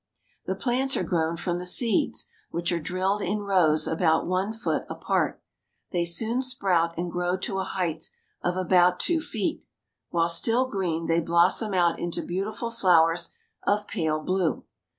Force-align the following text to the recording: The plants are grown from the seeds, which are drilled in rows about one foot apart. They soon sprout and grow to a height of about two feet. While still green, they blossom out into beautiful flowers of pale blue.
The 0.47 0.55
plants 0.55 0.97
are 0.97 1.03
grown 1.03 1.37
from 1.37 1.59
the 1.59 1.65
seeds, 1.67 2.25
which 2.49 2.71
are 2.71 2.79
drilled 2.79 3.21
in 3.21 3.41
rows 3.41 3.85
about 3.85 4.25
one 4.25 4.51
foot 4.51 4.83
apart. 4.89 5.39
They 5.91 6.05
soon 6.05 6.41
sprout 6.41 6.97
and 6.97 7.11
grow 7.11 7.37
to 7.37 7.59
a 7.59 7.63
height 7.63 8.09
of 8.41 8.57
about 8.57 8.99
two 8.99 9.19
feet. 9.21 9.63
While 10.09 10.27
still 10.29 10.65
green, 10.65 11.05
they 11.05 11.21
blossom 11.21 11.75
out 11.75 11.99
into 11.99 12.23
beautiful 12.23 12.71
flowers 12.71 13.29
of 13.61 13.87
pale 13.87 14.19
blue. 14.19 14.65